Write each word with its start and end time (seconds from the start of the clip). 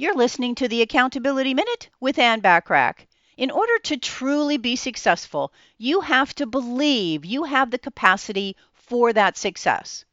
You're 0.00 0.14
listening 0.14 0.54
to 0.54 0.68
the 0.68 0.80
Accountability 0.80 1.54
Minute 1.54 1.88
with 1.98 2.20
Ann 2.20 2.40
Bachrach. 2.40 3.04
In 3.36 3.50
order 3.50 3.80
to 3.80 3.96
truly 3.96 4.56
be 4.56 4.76
successful, 4.76 5.52
you 5.76 6.02
have 6.02 6.32
to 6.36 6.46
believe 6.46 7.24
you 7.24 7.42
have 7.42 7.72
the 7.72 7.80
capacity 7.80 8.54
for 8.74 9.12
that 9.12 9.36
success. 9.36 10.04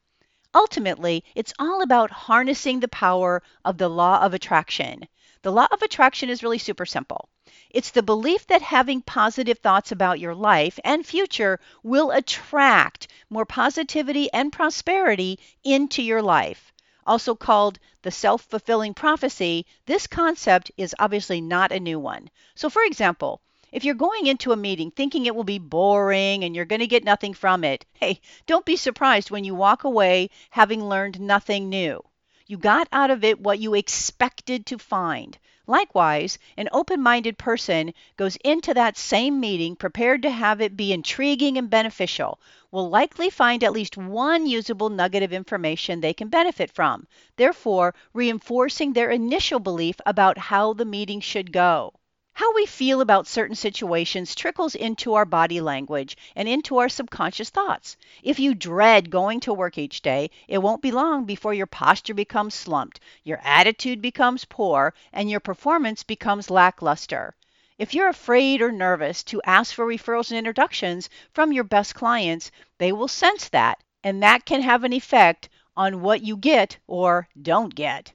Ultimately, 0.56 1.24
it's 1.36 1.54
all 1.60 1.84
about 1.84 2.10
harnessing 2.10 2.80
the 2.80 2.88
power 2.88 3.44
of 3.64 3.78
the 3.78 3.88
law 3.88 4.24
of 4.24 4.34
attraction. 4.34 5.08
The 5.44 5.52
law 5.52 5.68
of 5.72 5.84
attraction 5.84 6.32
is 6.32 6.42
really 6.42 6.58
super 6.58 6.88
simple. 6.88 7.30
It's 7.70 7.92
the 7.92 8.02
belief 8.02 8.48
that 8.48 8.64
having 8.64 9.04
positive 9.04 9.60
thoughts 9.60 9.92
about 9.92 10.20
your 10.20 10.34
life 10.34 10.80
and 10.84 11.06
future 11.06 11.60
will 11.84 12.10
attract 12.10 13.08
more 13.30 13.46
positivity 13.46 14.34
and 14.34 14.52
prosperity 14.52 15.38
into 15.64 16.02
your 16.02 16.24
life 16.24 16.74
also 17.06 17.36
called 17.36 17.80
the 18.02 18.12
self 18.12 18.44
fulfilling 18.44 18.94
prophecy, 18.94 19.66
this 19.86 20.08
concept 20.08 20.72
is 20.78 20.96
obviously 21.00 21.42
not 21.42 21.72
a 21.72 21.80
new 21.80 22.00
one. 22.00 22.30
So, 22.56 22.70
for 22.70 22.84
example, 22.84 23.42
if 23.72 23.84
you're 23.84 23.96
going 23.96 24.28
into 24.28 24.52
a 24.52 24.56
meeting 24.58 24.90
thinking 24.92 25.26
it 25.26 25.36
will 25.36 25.44
be 25.44 25.60
boring 25.60 26.44
and 26.44 26.56
you're 26.56 26.66
going 26.66 26.80
to 26.80 26.88
get 26.88 27.04
nothing 27.04 27.34
from 27.34 27.64
it, 27.64 27.86
hey, 27.94 28.22
don't 28.46 28.66
be 28.66 28.76
surprised 28.76 29.32
when 29.32 29.44
you 29.44 29.54
walk 29.54 29.84
away 29.84 30.30
having 30.50 30.88
learned 30.88 31.20
nothing 31.20 31.70
new. 31.70 32.02
You 32.48 32.58
got 32.58 32.88
out 32.92 33.12
of 33.12 33.24
it 33.24 33.40
what 33.40 33.60
you 33.60 33.74
expected 33.74 34.66
to 34.68 34.78
find. 34.78 35.38
Likewise, 35.68 36.38
an 36.58 36.70
open 36.72 37.02
minded 37.02 37.40
person 37.40 37.92
goes 38.18 38.36
into 38.44 38.72
that 38.72 38.96
same 38.98 39.40
meeting 39.40 39.76
prepared 39.76 40.22
to 40.22 40.30
have 40.30 40.62
it 40.62 40.78
be 40.78 40.94
intriguing 40.94 41.58
and 41.58 41.72
beneficial, 41.72 42.40
will 42.70 42.88
likely 42.88 43.32
find 43.32 43.64
at 43.64 43.74
least 43.74 43.98
one 43.98 44.46
usable 44.46 44.90
nugget 44.90 45.24
of 45.24 45.34
information 45.34 46.02
they 46.02 46.14
can 46.14 46.28
benefit 46.28 46.70
from, 46.70 47.08
therefore, 47.36 47.96
reinforcing 48.14 48.94
their 48.94 49.10
initial 49.10 49.60
belief 49.60 49.96
about 50.06 50.38
how 50.38 50.72
the 50.74 50.86
meeting 50.86 51.20
should 51.20 51.52
go. 51.52 51.92
How 52.38 52.54
we 52.54 52.66
feel 52.66 53.00
about 53.00 53.28
certain 53.28 53.56
situations 53.56 54.36
trickles 54.36 54.76
into 54.76 55.14
our 55.14 55.24
body 55.24 55.62
language 55.62 56.18
and 56.36 56.50
into 56.50 56.80
our 56.80 56.90
subconscious 56.90 57.50
thoughts. 57.50 57.96
If 58.24 58.40
you 58.40 58.54
dread 58.54 59.10
going 59.10 59.40
to 59.40 59.54
work 59.54 59.78
each 59.78 60.02
day, 60.02 60.30
it 60.50 60.58
won't 60.58 60.82
be 60.82 60.92
long 60.92 61.24
before 61.24 61.54
your 61.54 61.66
posture 61.66 62.14
becomes 62.14 62.54
slumped, 62.54 63.00
your 63.24 63.40
attitude 63.42 64.02
becomes 64.02 64.44
poor, 64.44 64.94
and 65.14 65.30
your 65.30 65.40
performance 65.40 66.04
becomes 66.04 66.50
lackluster. 66.50 67.34
If 67.78 67.94
you're 67.94 68.10
afraid 68.10 68.62
or 68.62 68.70
nervous 68.70 69.24
to 69.24 69.42
ask 69.46 69.74
for 69.74 69.88
referrals 69.88 70.30
and 70.30 70.38
introductions 70.38 71.10
from 71.32 71.54
your 71.54 71.64
best 71.64 71.96
clients, 71.96 72.52
they 72.80 72.92
will 72.92 73.08
sense 73.08 73.48
that, 73.48 73.82
and 74.04 74.22
that 74.24 74.44
can 74.44 74.62
have 74.62 74.84
an 74.84 74.92
effect 74.92 75.48
on 75.78 76.02
what 76.02 76.22
you 76.22 76.36
get 76.36 76.80
or 76.86 77.30
don't 77.42 77.74
get. 77.74 78.12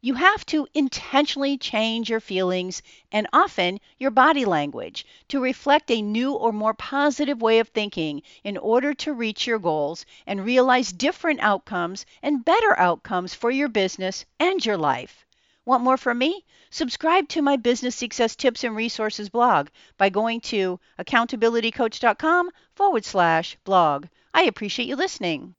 You 0.00 0.14
have 0.14 0.46
to 0.46 0.68
intentionally 0.74 1.58
change 1.58 2.08
your 2.08 2.20
feelings 2.20 2.82
and 3.10 3.26
often 3.32 3.80
your 3.98 4.12
body 4.12 4.44
language 4.44 5.04
to 5.28 5.40
reflect 5.40 5.90
a 5.90 6.00
new 6.00 6.34
or 6.34 6.52
more 6.52 6.74
positive 6.74 7.42
way 7.42 7.58
of 7.58 7.68
thinking 7.68 8.22
in 8.44 8.56
order 8.56 8.94
to 8.94 9.12
reach 9.12 9.46
your 9.46 9.58
goals 9.58 10.06
and 10.24 10.44
realize 10.44 10.92
different 10.92 11.40
outcomes 11.40 12.06
and 12.22 12.44
better 12.44 12.78
outcomes 12.78 13.34
for 13.34 13.50
your 13.50 13.68
business 13.68 14.24
and 14.38 14.64
your 14.64 14.76
life. 14.76 15.26
Want 15.64 15.82
more 15.82 15.96
from 15.96 16.18
me? 16.18 16.44
Subscribe 16.70 17.28
to 17.30 17.42
my 17.42 17.56
business 17.56 17.96
success 17.96 18.36
tips 18.36 18.62
and 18.62 18.76
resources 18.76 19.28
blog 19.28 19.68
by 19.96 20.10
going 20.10 20.40
to 20.42 20.78
accountabilitycoach.com 21.00 22.50
forward 22.74 23.04
slash 23.04 23.56
blog. 23.64 24.06
I 24.32 24.44
appreciate 24.44 24.86
you 24.86 24.94
listening. 24.94 25.56